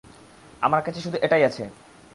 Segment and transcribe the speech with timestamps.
[0.61, 1.63] আমার কাছে শুধু এটাই আছে!